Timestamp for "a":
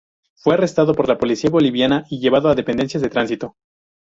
2.49-2.55